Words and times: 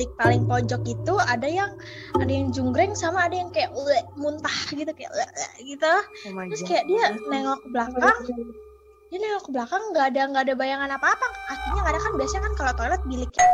bilik 0.00 0.16
paling 0.16 0.48
pojok 0.48 0.80
itu 0.88 1.14
ada 1.28 1.44
yang 1.44 1.76
ada 2.16 2.32
yang 2.32 2.48
junggreng 2.48 2.96
sama 2.96 3.28
ada 3.28 3.36
yang 3.36 3.52
kayak 3.52 3.68
"Ueh," 3.76 4.00
muntah 4.16 4.56
gitu 4.72 4.88
kayak 4.96 5.12
"Ueh," 5.12 5.28
gitu 5.60 5.92
Oh 6.24 6.32
my 6.32 6.48
terus 6.48 6.64
God. 6.64 6.68
kayak 6.72 6.84
dia 6.88 7.04
nengok 7.28 7.60
ke 7.60 7.68
belakang 7.68 8.16
dia 9.12 9.18
nengok 9.20 9.42
ke 9.44 9.50
belakang 9.52 9.82
nggak 9.92 10.06
ada 10.16 10.22
nggak 10.32 10.44
ada 10.48 10.54
bayangan 10.56 10.90
apa 10.96 11.06
apa 11.12 11.26
kakinya 11.52 11.80
nggak 11.84 11.92
ada 11.92 12.00
kan 12.00 12.12
biasanya 12.16 12.42
kan 12.48 12.54
kalau 12.56 12.72
toilet 12.80 13.02
biliknya 13.04 13.44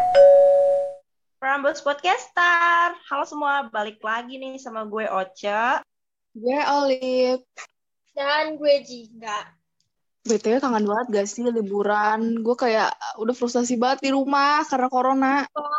Prambors 1.36 1.84
Podcaster. 1.84 2.96
Halo 3.12 3.28
semua, 3.28 3.68
balik 3.68 4.00
lagi 4.00 4.40
nih 4.40 4.56
sama 4.56 4.88
gue 4.88 5.04
Ocha. 5.04 5.84
Gue 6.32 6.58
Olive. 6.64 7.44
dan 8.16 8.56
gue 8.56 8.80
Jingga 8.80 9.44
BTW 10.26 10.58
kangen 10.58 10.84
banget 10.84 11.06
gak 11.14 11.26
sih 11.30 11.46
liburan? 11.46 12.42
Gue 12.42 12.52
kayak 12.54 12.90
udah 13.16 13.34
frustasi 13.34 13.78
banget 13.78 14.04
di 14.04 14.10
rumah 14.10 14.66
karena 14.66 14.88
corona. 14.90 15.34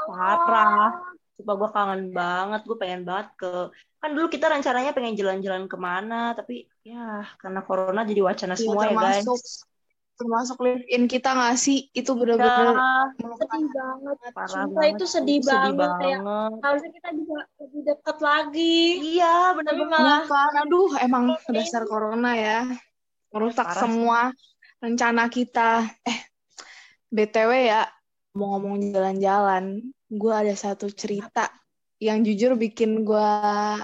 Parah. 0.08 0.96
Coba 1.38 1.52
gue 1.54 1.70
kangen 1.70 2.04
banget, 2.10 2.62
gue 2.66 2.78
pengen 2.80 3.02
banget 3.06 3.28
ke... 3.38 3.52
Kan 3.98 4.10
dulu 4.14 4.26
kita 4.30 4.48
rencananya 4.48 4.94
pengen 4.94 5.14
jalan-jalan 5.14 5.66
ke 5.66 5.78
mana, 5.78 6.34
tapi 6.34 6.66
ya 6.82 7.26
karena 7.38 7.62
corona 7.62 8.02
jadi 8.02 8.22
wacana 8.22 8.54
Iya, 8.54 8.62
semua 8.62 8.84
ya 8.86 8.94
guys. 8.94 9.26
termasuk 9.26 9.40
termasuk 10.18 10.58
live 10.66 10.86
in 10.90 11.06
kita 11.06 11.30
gak 11.30 11.58
sih? 11.58 11.94
Itu 11.94 12.18
Ya, 12.18 12.18
bener-bener 12.18 12.74
sedih 13.38 13.70
banget 13.70 14.18
parah 14.34 14.50
Sumpah 14.50 14.70
banget. 14.82 14.94
itu 14.98 15.06
sedih 15.06 15.40
banget 15.46 15.92
kayak 16.02 16.20
banget. 16.26 16.52
harusnya 16.66 16.92
kita 16.94 17.10
bisa 17.14 17.36
lebih 17.62 17.82
dekat 17.86 18.18
lagi 18.18 18.80
Iya, 19.14 19.36
bener 19.54 19.74
Tapi 19.74 19.84
banget. 19.94 20.22
Kan? 20.26 20.54
Aduh, 20.66 20.90
emang 20.98 21.24
dasar 21.54 21.84
corona 21.86 22.32
ya. 22.34 22.60
Merusak 23.30 23.66
Parah 23.66 23.76
sih. 23.76 23.82
semua 23.84 24.20
rencana 24.78 25.24
kita. 25.28 25.70
Eh, 26.04 26.20
BTW 27.10 27.52
ya, 27.66 27.82
mau 28.34 28.56
ngomong 28.56 28.92
jalan-jalan, 28.92 29.80
gue 30.08 30.34
ada 30.34 30.54
satu 30.54 30.88
cerita 30.88 31.50
yang 31.98 32.22
jujur 32.22 32.54
bikin 32.54 33.02
gue 33.02 33.30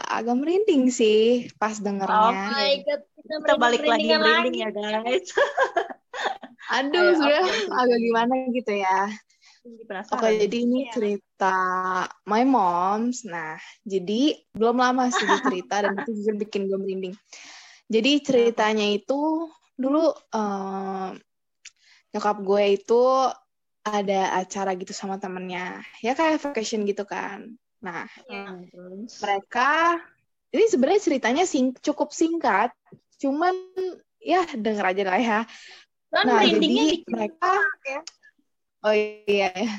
agak 0.05 0.37
merinding 0.37 0.87
sih 0.87 1.49
pas 1.57 1.73
dengernya. 1.75 2.29
Oke. 2.29 2.53
my 2.53 2.73
god 2.85 3.01
kita, 3.09 3.35
Kita 3.41 3.53
balik 3.57 3.81
lagi 3.81 4.05
merinding 4.07 4.55
ya 4.59 4.69
guys. 4.69 5.27
Aduh, 6.77 7.09
Ayo, 7.09 7.17
sudah 7.17 7.41
apa? 7.41 7.73
agak 7.81 7.99
gimana 7.99 8.33
gitu 8.49 8.73
ya. 8.73 8.99
Penasaran. 9.63 10.13
Oke, 10.13 10.27
jadi 10.37 10.57
ini 10.59 10.79
Iya. 10.83 10.91
cerita 10.91 11.55
my 12.25 12.43
moms. 12.43 13.23
Nah, 13.23 13.55
jadi 13.81 14.35
belum 14.51 14.75
lama 14.75 15.07
sih 15.07 15.23
cerita 15.41 15.81
dan 15.81 15.95
itu 15.97 16.11
jujur 16.13 16.35
bikin 16.37 16.67
gue 16.67 16.77
merinding. 16.77 17.15
Jadi 17.93 18.11
ceritanya 18.25 18.89
itu 18.89 19.45
dulu 19.77 20.09
eh, 20.33 21.09
nyokap 22.13 22.37
gue 22.41 22.63
itu 22.73 23.03
ada 23.85 24.21
acara 24.41 24.73
gitu 24.73 24.95
sama 24.95 25.21
temennya. 25.21 25.85
Ya 26.01 26.17
kayak 26.17 26.41
vacation 26.41 26.89
gitu 26.89 27.05
kan. 27.05 27.53
Nah, 27.83 28.09
Hmm, 28.25 28.65
mereka 29.19 29.99
ini 30.53 30.65
sebenarnya 30.69 31.01
ceritanya 31.03 31.43
sing 31.43 31.75
cukup 31.83 32.15
singkat, 32.15 32.71
cuman 33.21 33.53
ya 34.21 34.45
denger 34.55 34.85
aja 34.95 35.03
lah 35.03 35.19
ya. 35.19 35.39
kan 36.13 36.23
Nah, 36.29 36.45
jadi 36.45 37.03
mereka 37.09 37.51
ya. 37.83 38.01
Oh 38.85 38.93
iya, 38.93 39.51
ya. 39.51 39.73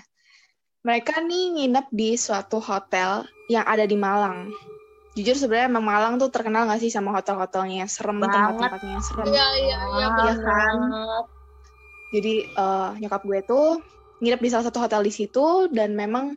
Mereka 0.84 1.24
nih 1.24 1.44
nginep 1.56 1.86
di 1.92 2.10
suatu 2.20 2.60
hotel 2.60 3.24
yang 3.48 3.64
ada 3.64 3.88
di 3.88 3.96
Malang. 3.96 4.52
Jujur 5.14 5.38
sebenarnya 5.38 5.70
emang 5.70 5.86
Malang 5.86 6.14
tuh 6.18 6.26
terkenal 6.26 6.66
gak 6.66 6.82
sih 6.82 6.90
sama 6.90 7.14
hotel-hotelnya 7.14 7.86
serem 7.86 8.18
Banget. 8.18 8.34
tempat-tempatnya 8.34 8.98
serem. 8.98 9.26
iya 9.30 9.46
iya 9.62 9.78
iya 9.78 10.06
bener. 10.10 10.36
kan? 10.42 10.76
Jadi 12.10 12.34
eh, 12.50 12.90
nyokap 12.98 13.22
gue 13.22 13.40
tuh 13.46 13.78
nginep 14.18 14.40
di 14.42 14.48
salah 14.50 14.66
satu 14.66 14.82
hotel 14.82 15.06
di 15.06 15.14
situ 15.14 15.70
dan 15.70 15.94
memang 15.94 16.34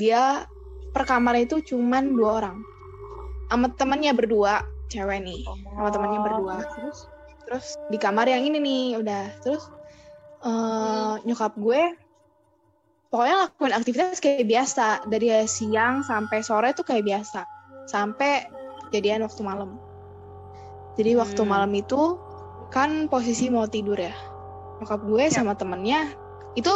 dia 0.00 0.48
per 0.96 1.04
kamar 1.04 1.36
itu 1.36 1.60
cuman 1.60 2.16
dua 2.16 2.30
orang. 2.40 2.56
Sama 3.52 3.68
temannya 3.76 4.16
berdua, 4.16 4.64
cewek 4.88 5.20
nih. 5.20 5.44
Sama 5.44 5.88
temannya 5.92 6.20
berdua. 6.24 6.56
Terus? 6.64 6.98
Terus 7.44 7.66
di 7.92 8.00
kamar 8.00 8.24
yang 8.24 8.40
ini 8.40 8.56
nih 8.56 8.84
udah. 9.04 9.24
Terus 9.44 9.68
eh, 10.48 11.14
nyokap 11.28 11.60
gue 11.60 11.92
pokoknya 13.12 13.36
lakuin 13.46 13.76
aktivitas 13.76 14.16
kayak 14.16 14.48
biasa 14.48 15.04
dari 15.12 15.28
siang 15.44 16.00
sampai 16.02 16.40
sore 16.40 16.72
tuh 16.72 16.88
kayak 16.88 17.04
biasa 17.04 17.53
sampai 17.84 18.48
kejadian 18.88 19.24
waktu 19.24 19.40
malam. 19.40 19.76
Jadi 20.94 21.18
waktu 21.18 21.42
Hmm. 21.42 21.50
malam 21.50 21.72
itu 21.74 22.18
kan 22.70 23.10
posisi 23.10 23.50
mau 23.50 23.66
tidur 23.66 23.98
ya. 23.98 24.14
Nyokap 24.78 25.00
gue 25.04 25.24
sama 25.28 25.54
temennya 25.54 26.12
itu 26.54 26.70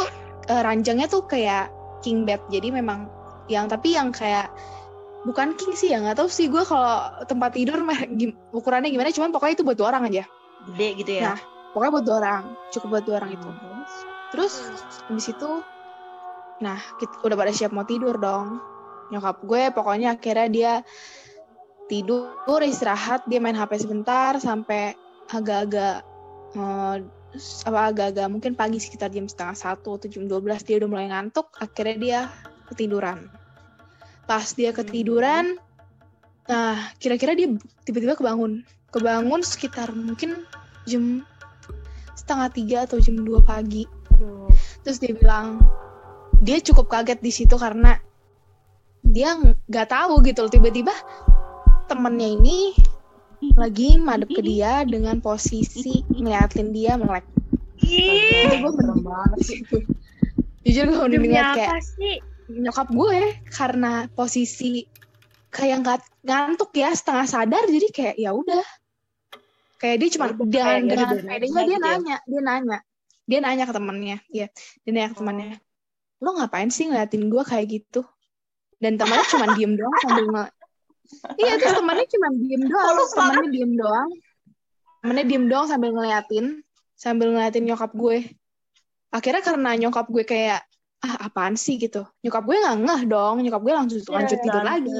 eh, 0.49 0.61
ranjangnya 0.65 1.05
tuh 1.05 1.23
kayak 1.23 1.69
king 2.01 2.25
bed. 2.25 2.41
Jadi 2.49 2.73
memang 2.73 3.07
yang 3.47 3.65
tapi 3.65 3.93
yang 3.93 4.09
kayak 4.09 4.49
bukan 5.25 5.51
king 5.55 5.75
sih 5.75 5.91
ya 5.91 5.99
nggak 5.99 6.15
tahu 6.15 6.29
sih 6.31 6.47
gue 6.47 6.63
kalau 6.63 7.11
tempat 7.27 7.51
tidur 7.51 7.83
mah 7.83 8.07
gim- 8.15 8.39
ukurannya 8.55 8.87
gimana 8.87 9.11
cuman 9.11 9.35
pokoknya 9.35 9.53
itu 9.59 9.63
buat 9.67 9.75
dua 9.75 9.87
orang 9.91 10.07
aja 10.07 10.23
Gede 10.71 10.87
gitu 10.95 11.11
ya. 11.19 11.35
Nah, 11.35 11.39
pokoknya 11.75 11.91
buat 11.91 12.05
dua 12.07 12.15
orang 12.23 12.43
cukup 12.71 12.87
buat 12.87 13.03
dua 13.03 13.15
orang 13.19 13.31
itu 13.35 13.49
Terus? 13.49 13.91
terus 14.31 14.53
habis 15.09 15.27
itu 15.27 15.49
nah 16.59 16.79
kita 17.01 17.11
udah 17.19 17.35
pada 17.35 17.51
siap 17.51 17.75
mau 17.75 17.83
tidur 17.83 18.15
dong 18.15 18.63
nyokap 19.09 19.41
gue 19.45 19.63
pokoknya 19.73 20.17
akhirnya 20.17 20.47
dia 20.49 20.73
tidur 21.89 22.61
istirahat 22.61 23.25
dia 23.25 23.41
main 23.41 23.57
hp 23.57 23.73
sebentar 23.81 24.37
sampai 24.37 24.93
agak-agak 25.33 26.05
eh, 26.53 26.97
apa 27.39 27.79
agak-agak 27.93 28.27
mungkin 28.29 28.57
pagi 28.57 28.81
sekitar 28.81 29.13
jam 29.13 29.29
setengah 29.29 29.53
satu 29.53 30.01
atau 30.01 30.09
jam 30.09 30.25
12 30.25 30.65
dia 30.65 30.75
udah 30.81 30.89
mulai 30.89 31.07
ngantuk 31.13 31.49
akhirnya 31.61 31.97
dia 31.97 32.19
ketiduran. 32.73 33.29
Pas 34.25 34.45
dia 34.53 34.73
ketiduran 34.73 35.57
nah 36.49 36.89
kira-kira 36.97 37.37
dia 37.37 37.53
tiba-tiba 37.85 38.17
kebangun. 38.17 38.65
Kebangun 38.89 39.45
sekitar 39.45 39.93
mungkin 39.93 40.41
jam 40.89 41.21
setengah 42.17 42.49
tiga 42.49 42.77
atau 42.89 42.97
jam 42.97 43.21
2 43.21 43.45
pagi. 43.45 43.85
Aduh. 44.17 44.49
terus 44.81 44.97
dia 44.97 45.13
bilang 45.13 45.61
dia 46.41 46.57
cukup 46.59 46.89
kaget 46.89 47.19
di 47.21 47.29
situ 47.29 47.55
karena 47.61 48.01
dia 49.09 49.35
nggak 49.67 49.87
tahu 49.89 50.21
gitu 50.25 50.45
loh. 50.45 50.51
Tiba-tiba 50.51 50.93
temennya 51.89 52.29
ini 52.37 52.77
lagi 53.55 53.97
madep 53.97 54.29
ke 54.35 54.41
dia 54.45 54.83
dengan 54.85 55.17
posisi 55.19 56.05
ngeliatin 56.11 56.69
dia 56.75 56.95
melek. 56.99 57.25
Ih, 57.79 58.59
gue 58.59 58.71
serem 58.75 58.99
banget 59.01 59.39
sih. 59.45 59.59
jujur 60.67 60.85
gue 60.91 61.01
udah 61.09 61.19
ngeliat 61.23 61.55
kayak 61.55 61.81
sih? 61.81 62.19
nyokap 62.49 62.91
gue 62.91 63.21
karena 63.49 64.05
posisi 64.13 64.85
kayak 65.49 65.81
nggak 65.81 65.99
ngantuk 66.25 66.69
ya 66.77 66.93
setengah 66.93 67.25
sadar 67.25 67.63
jadi 67.65 67.87
kayak 67.89 68.15
ya 68.19 68.31
udah. 68.35 68.65
Kayak 69.79 69.95
dia 70.03 70.09
cuma 70.19 70.25
Udah 70.35 70.83
dengan 70.83 71.07
dengan 71.15 71.23
pedenya 71.23 71.63
dia 71.63 71.71
ya? 71.71 71.79
nanya 71.79 72.17
dia 72.27 72.41
nanya. 72.43 72.79
Dia 73.29 73.39
nanya 73.45 73.63
ke 73.69 73.73
temennya 73.77 74.17
ya 74.33 74.47
dia 74.83 74.91
nanya 74.91 75.09
ke 75.13 75.15
Oh. 75.15 75.19
temannya 75.23 75.57
lo 76.19 76.35
ngapain 76.35 76.67
sih 76.67 76.91
ngeliatin 76.91 77.31
gue 77.31 77.43
kayak 77.47 77.65
gitu 77.71 78.03
dan 78.79 78.95
temannya 78.95 79.25
cuma 79.27 79.45
diem 79.55 79.73
doang 79.75 79.95
sambil 80.03 80.25
nge 80.31 80.45
iya 81.41 81.53
terus 81.59 81.75
temannya 81.79 82.05
cuma 82.07 82.27
diem 82.37 82.63
doang. 82.69 82.85
Halus 82.87 83.11
temannya 83.11 83.47
diem 83.51 83.71
doang. 83.75 84.09
Temannya 85.03 85.23
diem 85.27 85.45
doang 85.47 85.65
sambil 85.67 85.89
ngeliatin 85.95 86.45
sambil 86.95 87.27
ngeliatin 87.31 87.63
nyokap 87.67 87.91
gue. 87.95 88.27
Akhirnya 89.09 89.41
karena 89.41 89.69
nyokap 89.79 90.05
gue 90.11 90.23
kayak 90.27 90.63
ah 90.99 91.31
apaan 91.31 91.55
sih? 91.55 91.79
gitu. 91.79 92.03
Nyokap 92.21 92.43
gue 92.43 92.55
nggak 92.59 92.77
ngeh 92.83 93.01
dong. 93.07 93.39
Nyokap 93.41 93.61
gue 93.63 93.73
langsung 93.73 93.99
lanjut 94.11 94.39
tidur 94.43 94.63
lagi. 94.63 94.91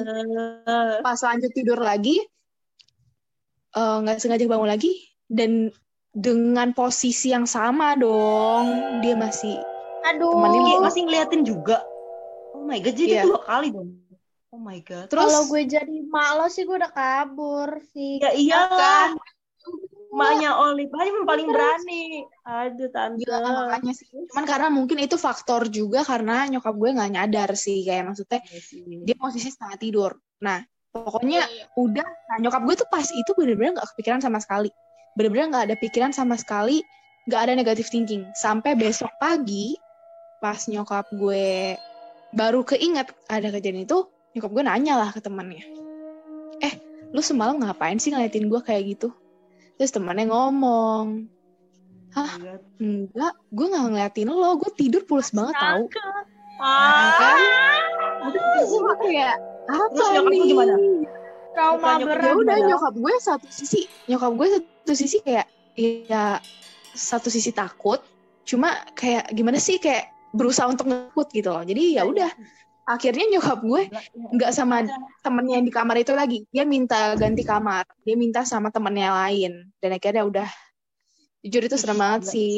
pas 1.03 1.19
lanjut 1.19 1.51
tidur 1.51 1.79
lagi 1.79 2.17
eh, 3.75 3.97
nggak 4.01 4.17
sengaja 4.17 4.46
bangun 4.50 4.69
lagi 4.69 4.91
dan 5.29 5.69
dengan 6.09 6.73
posisi 6.73 7.29
yang 7.29 7.46
sama 7.46 7.94
dong 7.94 8.97
dia 9.06 9.13
masih 9.13 9.61
aduh 10.09 10.34
Temennya 10.34 10.79
Oh. 10.79 10.81
masih 10.81 11.01
ngeliatin 11.06 11.44
juga. 11.46 11.85
Oh 12.69 12.72
my 12.72 12.80
god, 12.80 12.94
jadi 12.94 13.13
Iya. 13.16 13.24
dua 13.25 13.40
kali 13.41 13.68
dong. 13.74 13.90
Oh 14.49 14.58
my 14.58 14.78
god. 14.79 15.09
terus 15.09 15.26
kalau 15.26 15.41
gue 15.47 15.61
jadi 15.64 15.96
mak 16.05 16.29
lo 16.35 16.46
sih 16.47 16.64
gue 16.64 16.73
udah 16.76 16.90
kabur 16.90 17.82
sih 17.88 18.17
Ya 18.17 18.29
iyalah. 18.29 18.70
kan? 18.70 19.09
Maknya 20.09 20.53
Olive 20.55 20.90
aja 20.91 21.05
yang 21.08 21.22
paling 21.23 21.47
berani. 21.47 22.26
Aduh 22.43 22.90
tante. 22.90 23.22
Gila, 23.22 23.41
makanya 23.41 23.93
sih 23.93 24.05
cuman 24.05 24.46
karena 24.46 24.67
mungkin 24.70 24.97
itu 24.97 25.17
faktor 25.17 25.66
juga 25.67 26.02
karena 26.02 26.46
nyokap 26.46 26.72
gue 26.72 26.90
nggak 26.91 27.09
nyadar 27.09 27.49
sih 27.53 27.82
kayak 27.82 28.05
maksudnya 28.05 28.41
Iya 28.43 28.59
sih. 28.59 28.82
dia 29.02 29.16
posisi 29.16 29.49
setengah 29.49 29.78
tidur 29.78 30.11
nah 30.40 30.61
pokoknya 30.88 31.46
Iya, 31.46 31.66
iya. 31.66 31.66
udah 31.73 32.05
nah 32.05 32.38
nyokap 32.40 32.61
gue 32.64 32.76
tuh 32.76 32.88
pas 32.88 33.05
itu 33.05 33.32
bener-bener 33.34 33.73
nggak 33.73 33.90
kepikiran 33.93 34.22
sama 34.22 34.38
sekali 34.38 34.70
bener-bener 35.14 35.46
nggak 35.49 35.66
ada 35.66 35.76
pikiran 35.76 36.14
sama 36.14 36.38
sekali 36.38 36.85
nggak 37.26 37.41
ada 37.41 37.53
negative 37.53 37.90
thinking 37.90 38.22
sampai 38.34 38.73
besok 38.73 39.09
pagi 39.17 39.73
pas 40.40 40.61
nyokap 40.66 41.05
gue 41.11 41.73
baru 42.35 42.61
keinget 42.61 43.09
ada 43.26 43.49
kejadian 43.49 43.85
itu 43.85 44.05
nyokap 44.37 44.52
gue 44.53 44.64
nanya 44.66 44.93
lah 44.99 45.09
ke 45.09 45.20
temannya 45.20 45.66
eh 46.61 46.73
lu 47.09 47.22
semalam 47.26 47.58
ngapain 47.58 47.97
sih 47.97 48.14
ngeliatin 48.14 48.47
gue 48.47 48.61
kayak 48.61 48.97
gitu 48.97 49.09
terus 49.81 49.90
temannya 49.90 50.29
ngomong 50.29 51.26
God. 52.09 52.61
enggak 52.81 53.34
gue 53.53 53.66
nggak 53.70 53.84
ngeliatin 53.90 54.29
lo 54.29 54.58
gue 54.58 54.72
tidur 54.73 55.05
pules 55.05 55.29
banget 55.29 55.55
tau 55.58 55.85
Ah, 56.59 57.16
kan? 57.16 57.40
Kayak 58.99 59.40
apa 59.72 59.96
Terus 59.96 60.09
nyokap 60.11 60.28
nih? 60.28 60.40
gimana? 60.43 60.73
Trauma 61.55 61.90
berat. 62.03 62.23
Ya 62.28 62.34
udah 62.35 62.58
nyokap 62.67 62.93
gue 62.99 63.14
satu 63.23 63.47
sisi, 63.47 63.87
nyokap 64.11 64.31
gue 64.35 64.47
satu 64.59 64.91
sisi 64.91 65.17
kayak 65.23 65.47
ya 65.79 66.43
satu 66.91 67.31
sisi 67.31 67.55
takut, 67.55 68.03
cuma 68.43 68.76
kayak 68.91 69.31
gimana 69.31 69.55
sih 69.55 69.79
kayak 69.79 70.11
berusaha 70.34 70.67
untuk 70.70 70.85
ngikut 70.90 71.28
gitu 71.34 71.49
loh. 71.49 71.64
Jadi 71.66 71.97
ya 71.97 72.03
udah 72.05 72.29
akhirnya 72.90 73.26
nyokap 73.37 73.59
gue 73.61 73.81
nggak 74.34 74.52
sama 74.53 74.81
temennya 75.22 75.61
yang 75.61 75.66
di 75.70 75.73
kamar 75.73 75.96
itu 76.02 76.14
lagi, 76.17 76.37
dia 76.49 76.66
minta 76.66 77.14
ganti 77.14 77.46
kamar, 77.46 77.85
dia 78.02 78.16
minta 78.17 78.41
sama 78.46 78.73
temennya 78.73 79.14
lain 79.14 79.70
dan 79.78 79.90
akhirnya 79.93 80.26
udah 80.26 80.49
jujur 81.46 81.70
itu 81.70 81.78
serem 81.78 82.02
banget 82.02 82.22
gila 82.26 82.34
sih. 82.34 82.55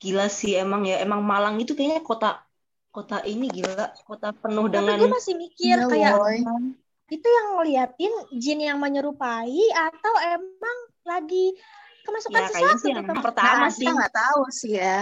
Gila 0.00 0.26
sih 0.32 0.52
emang 0.56 0.86
ya, 0.88 1.02
emang 1.04 1.20
Malang 1.20 1.60
itu 1.60 1.76
kayaknya 1.76 2.00
kota 2.00 2.40
kota 2.90 3.22
ini 3.26 3.46
gila, 3.50 3.90
kota 4.06 4.34
penuh 4.34 4.66
Tapi 4.66 4.74
dengan 4.74 4.96
gue 4.98 5.10
masih 5.10 5.34
mikir 5.38 5.76
Iya, 5.78 5.86
kayak 5.86 6.14
woy. 6.18 6.38
itu 7.10 7.26
yang 7.26 7.46
ngeliatin 7.58 8.12
jin 8.38 8.58
yang 8.62 8.78
menyerupai 8.78 9.60
atau 9.74 10.14
emang 10.30 10.78
lagi 11.02 11.58
kemasukan 12.06 12.38
ya 12.38 12.48
sesuatu 12.54 12.78
sih 12.82 12.90
yang 12.94 13.06
gitu. 13.06 13.18
pertama 13.18 13.66
Nah, 13.66 13.70
sih. 13.70 13.82
kita 13.82 13.92
nggak 13.98 14.14
tahu 14.14 14.42
sih 14.50 14.72
ya. 14.78 14.98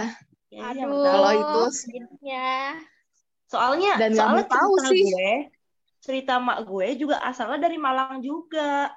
Yang 0.49 0.65
Aduh. 0.81 1.03
Kalau 1.05 1.31
itu 1.33 1.61
sih. 1.73 1.89
jinnya. 1.93 2.77
Soalnya 3.49 3.93
Dan 3.97 4.11
soalnya 4.13 4.45
tahu 4.45 4.71
cerita 4.77 4.89
sih. 4.93 5.01
gue, 5.05 5.31
cerita 5.99 6.33
mak 6.37 6.59
gue 6.69 6.87
juga 6.97 7.17
asalnya 7.21 7.65
dari 7.65 7.77
Malang 7.81 8.21
juga. 8.21 8.89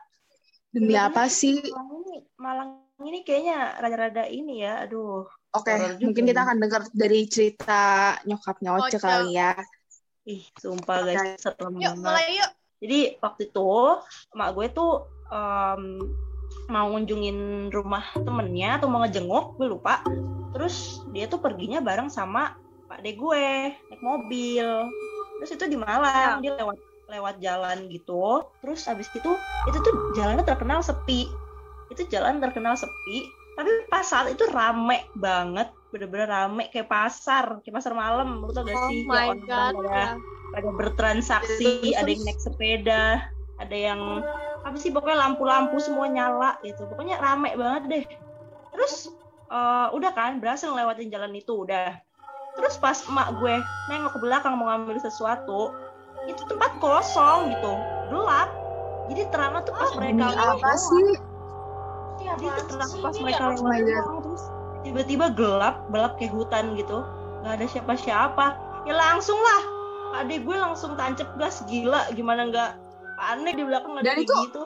Demi 0.73 0.93
Bener-bener 0.97 1.09
apa 1.13 1.25
sih? 1.29 1.57
Malang 1.61 1.91
ini, 2.01 2.17
Malang 2.41 2.71
ini 3.05 3.19
kayaknya 3.25 3.57
rada-rada 3.81 4.25
ini 4.29 4.65
ya, 4.65 4.85
aduh. 4.89 5.29
Oke, 5.53 5.69
juga 5.73 6.01
mungkin 6.01 6.25
kita 6.25 6.41
akan 6.49 6.57
dengar 6.65 6.83
dari 6.97 7.21
cerita 7.29 8.17
nyokapnya 8.25 8.71
Oce 8.81 8.97
Oce. 8.97 9.05
kali 9.05 9.37
ya. 9.37 9.53
Ih, 10.25 10.45
sumpah 10.57 10.99
guys, 11.05 11.37
serem 11.37 11.77
Yuk 11.77 11.93
banget. 11.93 12.01
mulai 12.01 12.29
yuk. 12.41 12.51
Jadi 12.83 13.01
waktu 13.21 13.43
itu 13.53 13.69
emak 14.33 14.49
gue 14.57 14.67
tuh 14.73 14.93
em, 15.29 15.83
mau 16.73 16.89
ngunjungin 16.89 17.69
rumah 17.69 18.01
temennya 18.17 18.81
atau 18.81 18.89
mau 18.89 19.05
ngejenguk, 19.05 19.61
gue 19.61 19.69
lupa. 19.69 20.01
Terus 20.57 21.05
dia 21.13 21.29
tuh 21.29 21.39
perginya 21.45 21.85
bareng 21.85 22.09
sama 22.09 22.57
pak 22.89 23.05
de 23.05 23.13
gue 23.13 23.47
naik 23.77 24.01
mobil. 24.01 24.89
Terus 25.41 25.51
itu 25.53 25.65
di 25.69 25.77
Malang, 25.77 26.41
dia 26.41 26.57
lewat 26.57 26.81
lewat 27.13 27.35
jalan 27.45 27.93
gitu. 27.93 28.49
Terus 28.65 28.89
habis 28.89 29.13
itu 29.13 29.37
itu 29.69 29.79
tuh 29.85 29.95
jalannya 30.17 30.49
terkenal 30.49 30.81
sepi. 30.81 31.29
Itu 31.93 32.09
jalan 32.09 32.41
terkenal 32.41 32.73
sepi. 32.73 33.29
Tapi 33.53 33.69
pas 33.93 34.09
saat 34.09 34.33
itu 34.33 34.49
rame 34.49 35.05
banget, 35.13 35.69
bener-bener 35.93 36.25
rame 36.25 36.73
kayak 36.73 36.89
pasar, 36.89 37.61
kayak 37.61 37.85
pasar 37.85 37.93
malam. 37.93 38.41
Lu 38.41 38.49
tau 38.49 38.65
gak 38.65 38.73
Oh 38.73 38.89
sih? 38.89 39.05
my 39.05 39.37
orang-orang 39.37 39.77
pada 39.77 40.05
pada 40.53 40.69
bertransaksi, 40.73 41.93
ada 41.97 42.09
yang 42.09 42.25
naik 42.25 42.41
sepeda, 42.41 43.29
ada 43.61 43.77
yang 43.77 44.01
apa 44.73 44.81
sih 44.81 44.89
pokoknya 44.89 45.21
lampu-lampu 45.29 45.77
semua 45.77 46.09
nyala 46.09 46.57
gitu. 46.65 46.89
Pokoknya 46.89 47.21
rame 47.21 47.53
banget 47.61 47.83
deh. 47.93 48.05
Terus 48.73 49.13
eh, 49.53 49.87
udah 49.93 50.11
kan 50.17 50.41
berhasil 50.41 50.73
ngelewatin 50.73 51.13
jalan 51.13 51.37
itu 51.37 51.53
udah. 51.53 52.01
Terus 52.57 52.81
pas 52.81 52.97
emak 53.05 53.37
gue 53.37 53.61
nengok 53.93 54.17
ke 54.17 54.19
belakang 54.25 54.57
mau 54.57 54.73
ngambil 54.73 54.97
sesuatu, 54.97 55.77
itu 56.25 56.41
tempat 56.49 56.73
kosong 56.81 57.53
gitu, 57.53 57.73
gelap. 58.09 58.49
Jadi 59.13 59.29
terangnya 59.29 59.61
tuh 59.69 59.77
pas 59.77 59.93
Oh, 59.93 59.97
mereka 60.01 60.25
apa 60.33 60.73
sih? 60.77 61.09
Iya, 62.23 62.33
Jadi 62.41 62.47
itu 62.49 62.63
terang 62.73 62.93
pas 63.01 63.15
mereka 63.21 63.45
ya. 63.45 63.57
lewat 63.61 64.21
terus 64.25 64.43
tiba-tiba 64.83 65.27
gelap, 65.37 65.85
gelap 65.93 66.13
kayak 66.17 66.33
hutan 66.33 66.77
gitu. 66.77 67.05
Nggak 67.45 67.53
ada 67.61 67.67
siapa-siapa. 67.69 68.47
Ya 68.89 68.95
langsung 68.97 69.37
lah. 69.37 69.63
Adik 70.25 70.45
gue 70.45 70.57
langsung 70.57 70.97
tancap 70.97 71.29
gas 71.41 71.65
gila. 71.69 72.09
Gimana 72.13 72.53
nggak 72.53 72.71
panik 73.23 73.55
di 73.55 73.63
belakang 73.63 73.93
ada 73.95 74.13
itu- 74.19 74.35
gitu. 74.51 74.63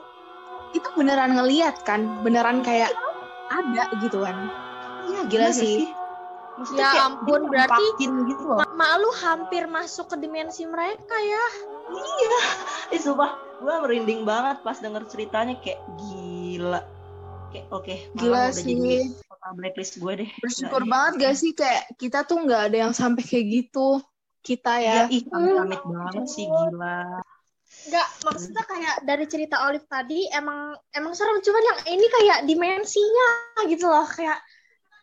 Itu 0.73 0.87
beneran 0.97 1.37
ngeliat 1.37 1.85
kan? 1.85 2.25
Beneran 2.25 2.59
kayak 2.59 2.89
ada 3.47 3.93
gitu 4.01 4.25
kan? 4.25 4.49
Iya 5.07 5.21
Gila 5.23 5.47
gila 5.47 5.49
sih. 5.53 5.85
sih. 5.85 5.89
Maksudnya 6.57 6.89
Ya 6.89 7.05
ampun, 7.05 7.41
berarti- 7.47 7.93
gitu 8.01 8.43
loh. 8.43 8.65
Mak 8.73 8.91
lu 8.97 9.09
hampir 9.21 9.69
masuk 9.69 10.09
ke 10.09 10.17
dimensi 10.17 10.65
mereka 10.65 11.13
ya. 11.13 11.45
Eh 12.93 12.97
sumpah, 12.97 13.31
gue 13.61 13.73
merinding 13.77 14.25
banget 14.25 14.65
pas 14.65 14.73
denger 14.75 15.05
ceritanya 15.05 15.53
kayak 15.61 15.77
gila. 15.95 16.81
Kayak 17.47 17.65
oke, 17.69 17.95
Gila 18.17 18.31
Malang 18.33 18.51
udah 18.51 18.57
sih. 18.57 18.73
jadi 18.73 18.95
kota 19.23 19.47
blacklist 19.53 19.93
gue 19.97 20.13
deh. 20.17 20.29
Bersyukur 20.41 20.81
Nggak, 20.81 20.91
banget 20.91 21.13
gak 21.21 21.35
sih 21.37 21.51
kayak 21.53 21.83
kita 21.95 22.19
tuh 22.25 22.37
nggak 22.41 22.61
ada 22.67 22.77
yang 22.83 22.91
sampai 22.91 23.21
kayak 23.21 23.45
gitu. 23.47 24.01
Kita 24.41 24.73
Iya, 24.79 25.05
ya. 25.07 25.13
ih, 25.13 25.23
amit-amit 25.29 25.81
banget 25.83 26.25
sih 26.25 26.45
gila. 26.47 27.21
Enggak, 27.85 28.07
maksudnya 28.25 28.63
kayak 28.65 28.95
dari 29.05 29.25
cerita 29.29 29.55
Olive 29.69 29.85
tadi 29.85 30.25
emang 30.33 30.73
emang 30.91 31.13
serem 31.13 31.39
cuman 31.39 31.63
yang 31.63 31.79
ini 31.93 32.05
kayak 32.09 32.39
dimensinya 32.49 33.29
gitu 33.69 33.85
loh 33.87 34.03
kayak 34.09 34.41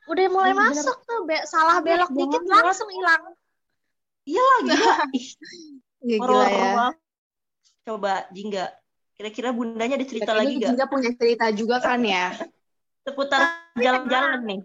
udah 0.05 0.26
mulai 0.29 0.53
Iya, 0.53 0.59
bener. 0.59 0.75
masuk 0.75 0.97
tuh 1.06 1.21
be- 1.25 1.47
salah 1.49 1.81
Bener 1.81 2.05
belok 2.05 2.11
dikit 2.12 2.43
banget. 2.44 2.65
langsung 2.69 2.91
hilang. 2.93 3.23
Iyalah 4.25 4.59
gila. 4.65 4.94
Ih, 5.17 5.29
Ya, 6.05 6.17
gila 6.21 6.47
ya. 6.53 6.93
Coba 7.85 8.29
Jingga, 8.32 8.69
kira-kira 9.17 9.49
bundanya 9.53 9.97
ada 9.97 10.05
cerita 10.09 10.32
Kayaknya 10.32 10.44
lagi 10.44 10.55
gak? 10.61 10.69
Jingga 10.69 10.85
punya 10.88 11.11
cerita 11.17 11.47
juga 11.56 11.76
kan 11.81 12.00
ya. 12.05 12.37
Seputar 13.05 13.41
jalan-jalan 13.76 14.41
nih. 14.44 14.61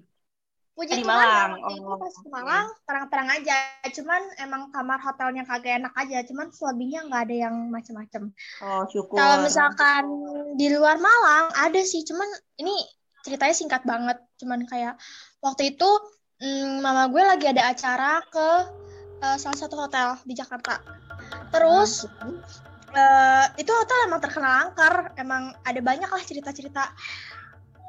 Puji 0.79 0.95
Di 0.95 1.03
Tuhan 1.03 1.11
Malang. 1.11 1.51
waktu 1.59 1.75
itu 1.75 1.83
Oh, 1.83 1.97
pas 1.99 2.13
ke 2.15 2.23
oke. 2.23 2.31
Malang 2.31 2.67
terang-terang 2.87 3.29
aja. 3.35 3.55
Cuman 3.91 4.21
emang 4.39 4.61
kamar 4.71 4.99
hotelnya 5.03 5.43
kagak 5.43 5.83
enak 5.83 5.91
aja. 5.91 6.23
Cuman 6.23 6.47
selebihnya 6.55 7.03
nggak 7.11 7.21
ada 7.27 7.35
yang 7.35 7.55
macem-macem. 7.67 8.31
Oh, 8.63 8.87
syukur. 8.87 9.19
Kalau 9.19 9.43
misalkan 9.43 10.03
di 10.55 10.71
luar 10.71 10.95
Malang 11.03 11.51
ada 11.51 11.81
sih, 11.83 12.07
cuman 12.07 12.31
ini 12.63 12.71
ceritanya 13.27 13.51
singkat 13.51 13.83
banget. 13.83 14.23
Cuman 14.39 14.63
kayak 14.71 14.95
waktu 15.43 15.75
itu 15.75 15.89
mm, 16.39 16.79
mama 16.79 17.11
gue 17.11 17.23
lagi 17.27 17.51
ada 17.51 17.75
acara 17.75 18.23
ke 18.31 18.47
eh, 19.19 19.35
salah 19.35 19.59
satu 19.59 19.75
hotel 19.75 20.15
di 20.23 20.31
Jakarta. 20.31 20.79
Terus 21.51 22.07
eh, 22.95 23.45
itu 23.59 23.67
hotel 23.67 24.07
emang 24.07 24.23
terkenal 24.23 24.71
angker, 24.71 25.11
emang 25.19 25.51
ada 25.67 25.81
banyak 25.83 26.07
lah 26.07 26.23
cerita-cerita 26.23 26.87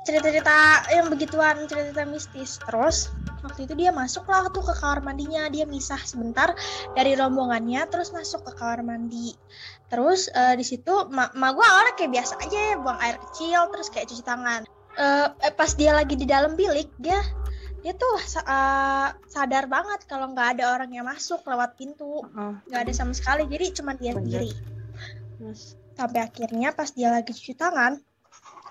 cerita-cerita 0.00 0.88
yang 0.96 1.12
begituan, 1.12 1.68
cerita-cerita 1.68 2.04
mistis. 2.08 2.56
Terus 2.64 3.12
waktu 3.44 3.68
itu 3.68 3.74
dia 3.76 3.92
masuk 3.92 4.24
lah 4.28 4.48
tuh 4.48 4.64
ke 4.64 4.74
kamar 4.76 5.04
mandinya, 5.04 5.48
dia 5.52 5.68
misah 5.68 6.00
sebentar 6.00 6.56
dari 6.96 7.16
rombongannya, 7.16 7.84
terus 7.92 8.12
masuk 8.12 8.44
ke 8.48 8.52
kamar 8.56 8.80
mandi. 8.80 9.36
Terus 9.92 10.32
eh, 10.32 10.54
di 10.56 10.64
situ 10.64 10.92
ma, 11.12 11.28
ma 11.36 11.52
gue 11.52 11.64
awalnya 11.64 11.94
kayak 11.96 12.12
biasa 12.16 12.32
aja 12.40 12.58
ya, 12.72 12.74
buang 12.80 13.00
air 13.00 13.16
kecil, 13.30 13.60
terus 13.72 13.88
kayak 13.92 14.06
cuci 14.08 14.24
tangan. 14.24 14.64
Eh, 14.96 15.28
eh, 15.46 15.52
pas 15.52 15.70
dia 15.76 15.92
lagi 15.92 16.16
di 16.16 16.24
dalam 16.24 16.56
bilik, 16.56 16.88
dia 16.96 17.20
dia 17.80 17.96
tuh 17.96 18.16
eh, 18.44 19.08
sadar 19.28 19.64
banget 19.68 20.04
kalau 20.08 20.32
nggak 20.32 20.58
ada 20.58 20.76
orang 20.76 20.90
yang 20.92 21.04
masuk 21.08 21.44
lewat 21.44 21.76
pintu, 21.76 22.24
Heeh. 22.24 22.54
nggak 22.72 22.80
ada 22.88 22.92
sama 22.96 23.12
sekali. 23.12 23.44
Jadi 23.48 23.66
cuma 23.76 23.92
dia 23.96 24.16
sendiri 24.16 24.52
Terus, 25.40 25.80
sampai 25.96 26.20
akhirnya 26.20 26.76
pas 26.76 26.92
dia 26.92 27.08
lagi 27.08 27.32
cuci 27.32 27.56
tangan 27.56 27.96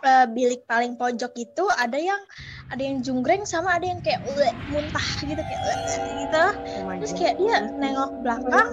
eh, 0.04 0.26
bilik 0.32 0.62
paling 0.70 0.94
pojok 1.00 1.32
itu 1.38 1.64
ada 1.76 1.98
yang 2.00 2.22
ada 2.70 2.82
yang 2.82 3.02
junggreng 3.02 3.44
sama 3.50 3.76
ada 3.78 3.86
yang 3.90 4.00
kayak 4.06 4.22
"Ueh," 4.26 4.54
muntah 4.70 5.08
gitu 5.24 5.42
kayak 5.42 5.62
"Ueh," 5.66 5.80
gitu. 6.26 6.44
Oh 6.86 6.92
terus 7.00 7.14
kayak 7.18 7.36
dia 7.42 7.58
nengok 7.82 8.12
belakang 8.24 8.70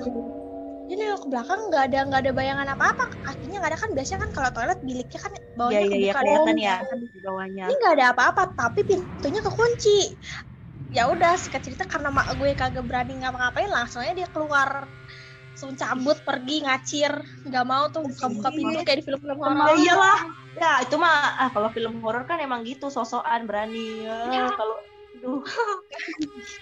dia 0.86 0.94
nengok 1.02 1.20
ke 1.26 1.28
belakang 1.34 1.60
nggak 1.66 1.82
ada 1.90 1.98
nggak 2.06 2.20
ada 2.22 2.32
bayangan 2.32 2.68
apa 2.78 2.84
apa 2.94 3.04
kakinya 3.26 3.56
nggak 3.58 3.70
ada 3.74 3.78
kan 3.82 3.90
biasanya 3.90 4.20
kan 4.22 4.30
kalau 4.38 4.50
toilet 4.54 4.78
biliknya 4.86 5.18
kan 5.18 5.32
Iya, 5.34 5.42
bawahnya 5.58 5.78
iya, 5.82 5.96
iya, 5.98 6.12
kebuka 6.14 6.18
kelihatan 6.22 6.54
dong. 6.54 6.62
ya 6.62 6.76
di 7.10 7.20
bawahnya. 7.26 7.64
ini 7.66 7.74
nggak 7.82 7.94
ada 7.98 8.06
apa-apa 8.14 8.42
tapi 8.54 8.80
pintunya 8.86 9.40
kekunci. 9.42 9.98
Ya 10.94 11.10
udah 11.10 11.34
singkat 11.34 11.66
cerita 11.66 11.82
karena 11.90 12.14
mak 12.14 12.30
gue 12.38 12.54
kagak 12.54 12.86
berani 12.86 13.18
ngapa-ngapain 13.18 13.66
langsung 13.66 14.06
aja 14.06 14.14
dia 14.14 14.28
keluar 14.30 14.86
langsung 15.56 15.72
cabut 15.72 16.20
pergi 16.20 16.68
ngacir 16.68 17.08
nggak 17.48 17.64
mau 17.64 17.88
tuh 17.88 18.04
buka-buka 18.04 18.52
pintu 18.52 18.76
kayak 18.84 19.00
di 19.00 19.04
film-film 19.08 19.40
Ya 19.40 19.48
horor 19.48 19.72
iyalah. 19.80 20.18
Ya, 20.52 20.72
itu 20.84 21.00
mah 21.00 21.32
ah 21.40 21.48
kalau 21.48 21.72
film 21.72 22.04
horor 22.04 22.28
kan 22.28 22.36
emang 22.44 22.60
gitu, 22.68 22.92
sosokan 22.92 23.48
berani. 23.48 24.04
Ya, 24.04 24.52
kalau 24.52 24.76
aduh. 25.16 25.40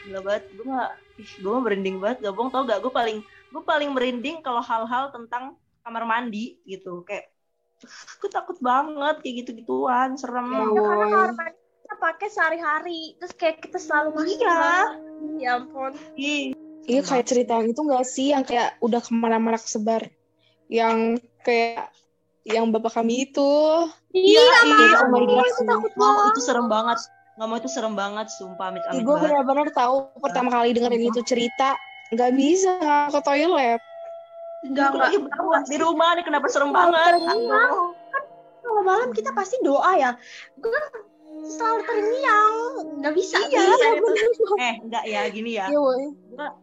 Gila 0.06 0.22
banget. 0.22 0.46
Gue 0.54 0.66
mah 0.70 0.94
gue 1.18 1.50
mah 1.50 1.62
merinding 1.66 1.98
banget. 1.98 2.22
Gak 2.22 2.34
bohong 2.38 2.54
tau 2.54 2.62
gak? 2.70 2.78
Gue 2.86 2.94
paling 2.94 3.18
gue 3.26 3.62
paling 3.66 3.90
merinding 3.90 4.38
kalau 4.46 4.62
hal-hal 4.62 5.10
tentang 5.10 5.58
kamar 5.82 6.06
mandi 6.06 6.62
gitu. 6.62 7.02
Kayak 7.02 7.34
gue 8.22 8.30
takut 8.30 8.54
banget 8.62 9.26
kayak 9.26 9.34
gitu-gituan, 9.42 10.14
serem. 10.14 10.54
Ya 10.54 10.70
Ya, 10.70 10.82
karena 10.86 11.06
kamar 11.10 11.32
mandi 11.34 11.58
kita 11.82 11.94
pakai 11.98 12.28
sehari-hari 12.30 13.02
terus 13.18 13.34
kayak 13.34 13.58
kita 13.58 13.76
selalu 13.82 14.22
masuk 14.22 14.38
Iya. 14.38 14.70
ya 15.36 15.50
ampun 15.60 15.92
Ih, 16.16 16.56
Iya 16.84 17.00
kayak 17.00 17.26
cerita 17.26 17.52
yang 17.60 17.68
itu 17.72 17.80
gak 17.80 18.04
sih 18.04 18.26
yang 18.36 18.44
kayak 18.44 18.76
udah 18.84 19.00
ke 19.00 19.10
mana-mana 19.12 19.56
kesebar. 19.56 20.08
Yang 20.68 21.24
kayak 21.44 21.92
yang 22.44 22.68
bapak 22.68 23.00
kami 23.00 23.24
itu. 23.28 23.52
Iya, 24.12 24.44
iya 24.68 24.76
iya, 24.76 24.98
oh 25.00 25.08
my 25.08 25.24
God. 25.24 25.48
itu 25.48 25.62
takut 25.64 25.90
Nggak 25.96 25.96
mau, 25.96 26.12
banget 26.12 26.32
itu 26.36 26.42
serem 26.44 26.66
banget. 26.68 26.98
Nggak 27.34 27.48
mau 27.48 27.56
itu 27.56 27.70
serem 27.72 27.94
banget, 27.96 28.26
sumpah 28.36 28.66
amit 28.70 28.84
amit 28.86 29.02
gue 29.02 29.16
benar-benar 29.16 29.68
tahu 29.74 30.06
pertama 30.22 30.48
kali 30.54 30.70
dengerin 30.76 31.08
itu 31.08 31.20
cerita 31.24 31.74
nggak 32.12 32.30
bisa 32.36 33.08
ke 33.10 33.20
toilet. 33.24 33.80
Enggak, 34.64 34.86
Aku 34.86 34.96
enggak. 34.96 35.08
lagi 35.08 35.18
berdua 35.20 35.56
di 35.66 35.76
rumah 35.80 36.08
nih 36.16 36.24
kenapa 36.24 36.46
serem 36.52 36.70
banget. 36.70 37.12
Kalau 38.64 38.80
malam 38.80 39.12
kita 39.12 39.32
pasti 39.36 39.56
doa 39.60 39.92
ya. 39.96 40.10
Gue 40.56 40.72
kan 40.72 40.84
selalu 41.46 41.80
terngiang. 41.84 42.54
Nggak 43.00 43.14
bisa. 43.14 43.36
Iya, 43.44 43.62
bener. 44.00 44.26
eh 44.56 44.74
enggak 44.80 45.04
ya 45.04 45.20
gini 45.28 45.50
ya 45.54 45.66
Iya, 45.68 45.78
woy. 45.78 46.04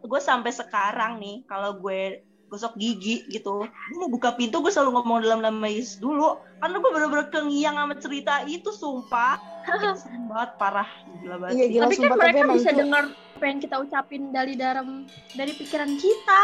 gue 0.02 0.20
sampai 0.20 0.50
sekarang 0.50 1.16
nih 1.16 1.46
kalau 1.46 1.78
gue 1.78 2.20
gosok 2.46 2.76
gigi 2.76 3.24
gitu 3.26 3.64
gue 3.64 3.96
mau 3.96 4.12
buka 4.12 4.36
pintu 4.36 4.60
gue 4.60 4.68
selalu 4.68 5.00
ngomong 5.00 5.24
dalam 5.24 5.40
nama 5.40 5.64
Yesus 5.64 5.96
dulu 5.96 6.36
karena 6.60 6.76
gue 6.76 6.90
bener-bener 6.92 7.26
kengiang 7.32 7.80
sama 7.80 7.96
cerita 7.96 8.44
itu 8.44 8.68
sumpah 8.68 9.40
serem 10.04 10.28
banget 10.28 10.50
parah 10.60 10.88
gila 11.24 11.40
banget 11.40 11.56
Iya, 11.56 11.66
gila 11.70 11.82
Tapi 11.82 11.94
kan 11.96 12.02
tapi 12.04 12.20
mereka 12.20 12.38
emang 12.44 12.56
bisa 12.60 12.70
itu 12.70 12.80
dengar 12.84 13.02
apa 13.08 13.44
yang 13.48 13.58
kita 13.58 13.76
ucapin 13.80 14.22
dari 14.28 14.52
dalam 14.54 14.88
dari 15.32 15.52
pikiran 15.56 15.90
kita. 15.96 16.40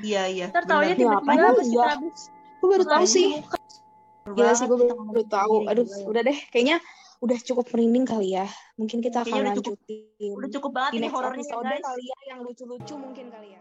iya 0.00 0.22
iya 0.24 0.46
Ntar 0.54 0.64
taunya 0.64 0.94
bener. 0.94 1.02
Ya, 1.02 1.18
tiba-tiba 1.18 1.48
pas 1.50 1.66
kita 1.66 1.88
habis 1.98 2.20
gue 2.62 2.68
baru 2.70 2.84
tahu 2.86 3.04
sih. 3.04 3.26
Gila 4.24 4.52
sih 4.54 4.64
gue 4.64 4.78
baru, 4.80 5.22
tahu. 5.28 5.54
Aduh, 5.68 5.84
udah 6.08 6.22
deh. 6.24 6.38
Kayaknya 6.48 6.78
udah 7.24 7.38
cukup 7.40 7.64
merinding 7.72 8.04
kali 8.04 8.36
ya. 8.36 8.46
Mungkin 8.76 9.00
kita 9.00 9.24
akan 9.24 9.32
Kayaknya 9.32 9.48
udah 9.48 9.56
cukup- 9.56 9.80
lanjutin 9.80 10.32
udah 10.36 10.50
cukup 10.52 10.70
banget 10.76 10.90
di 10.92 10.96
ini 10.96 11.04
next 11.08 11.14
horornya 11.16 11.40
episode 11.40 11.64
guys 11.64 11.84
kali 11.84 12.04
ya 12.04 12.18
yang 12.28 12.38
lucu-lucu 12.44 12.94
mungkin 13.00 13.26
kali 13.32 13.48
ya. 13.56 13.60